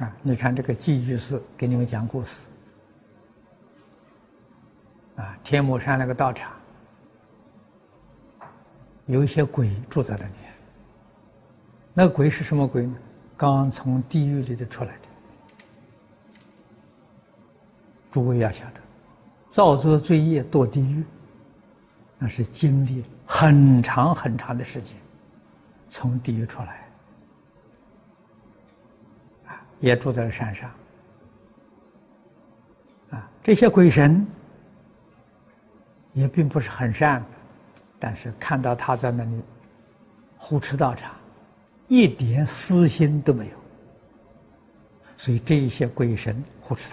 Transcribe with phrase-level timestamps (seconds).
[0.00, 2.46] 啊，你看这个寄居士给你们讲故事。
[5.16, 6.50] 啊，天目山那个道场，
[9.06, 10.32] 有一些鬼住在那里。
[11.92, 12.96] 那个鬼是什么鬼呢？
[13.36, 15.08] 刚从地狱里头出来的。
[18.10, 18.80] 诸位要晓得，
[19.48, 21.04] 造作罪业堕地狱，
[22.18, 24.96] 那是经历很长很长的时间，
[25.88, 26.89] 从地狱出来。
[29.80, 30.70] 也住在了山上。
[33.10, 34.26] 啊，这些鬼神。
[36.12, 37.24] 也并不是很善，
[37.96, 39.40] 但是看到他在那里
[40.36, 41.14] 胡吃道场，
[41.86, 43.52] 一点私心都没有，
[45.16, 46.92] 所以这一些鬼神护持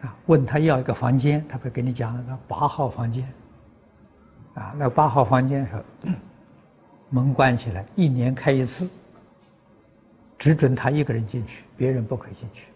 [0.00, 0.06] 他。
[0.06, 3.28] 啊，问他要一个房间，他会给你讲那八号房间。
[4.54, 5.84] 啊，那八号房间是
[7.10, 8.88] 门关起来，一年开一次，
[10.38, 12.68] 只准他一个人进去，别人不可以进去。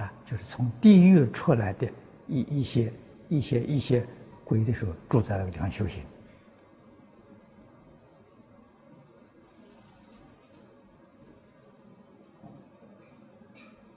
[0.00, 1.88] 啊，就是从地狱出来的。
[2.26, 2.90] 一一些
[3.28, 4.02] 一些一些
[4.44, 6.02] 鬼的时候住在那个地方修行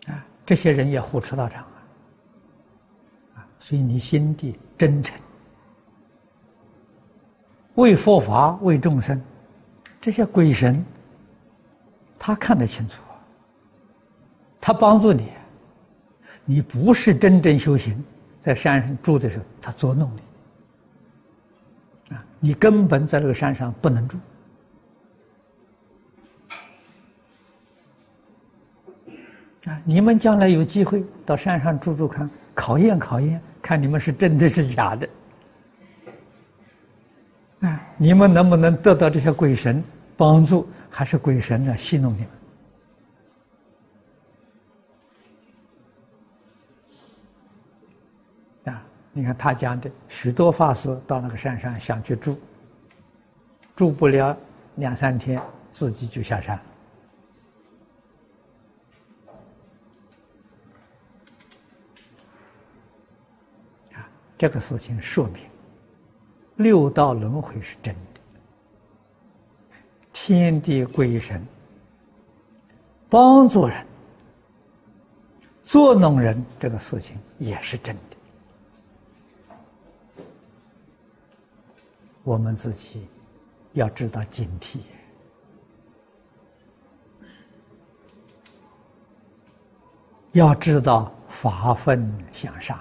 [0.08, 1.88] 啊，这些人也护持道场啊，
[3.36, 5.18] 啊，所以你心地真诚，
[7.76, 9.22] 为佛法为众生，
[10.02, 10.86] 这些鬼神
[12.28, 13.02] 他看得清楚，
[14.60, 15.32] 他帮助你，
[16.44, 18.04] 你不是真正修行。
[18.38, 20.12] 在山上住的时候，他捉弄
[22.10, 22.26] 你啊！
[22.42, 24.18] 你根本在这个山上不能住
[29.68, 29.82] 啊！
[29.86, 35.10] 你们将来有机会到山上住住看，考验考验，看你们是真的是假的
[37.62, 37.82] 啊！
[37.96, 39.82] 你们能不能得到这些鬼神
[40.18, 42.20] 帮助，还是鬼神呢戏弄你
[48.66, 48.84] 们啊？
[49.14, 52.40] 你看他讲的，许多法师到那个山上想去住，
[53.76, 54.38] 住不了
[54.76, 55.42] 两三天，
[55.72, 56.56] 自己就下山。
[63.94, 65.44] 啊，这个事情说明
[66.58, 68.07] 六道轮回是真的，
[70.28, 71.42] 天地鬼神
[73.08, 73.88] 帮助人、
[75.64, 78.18] 作弄人，这个事情也是真的。
[82.26, 83.08] 我们自己
[83.72, 84.80] 要知道警惕，
[90.34, 92.78] 要知道发奋向上。